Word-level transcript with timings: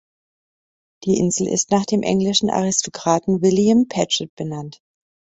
Die 1.03 1.19
Insel 1.19 1.47
ist 1.47 1.69
nach 1.69 1.85
dem 1.85 2.01
englischen 2.01 2.49
Aristokraten 2.49 3.43
William 3.43 3.87
Paget 3.87 4.33
benannt. 4.35 4.81